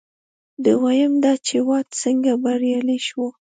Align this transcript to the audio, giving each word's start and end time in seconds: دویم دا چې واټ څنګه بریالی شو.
دویم 0.65 1.13
دا 1.23 1.33
چې 1.47 1.57
واټ 1.67 1.87
څنګه 2.03 2.31
بریالی 2.43 2.99
شو. 3.07 3.25